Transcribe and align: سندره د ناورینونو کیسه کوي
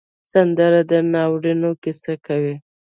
سندره 0.33 0.81
د 0.89 0.91
ناورینونو 1.13 1.69
کیسه 1.83 2.13
کوي 2.25 2.55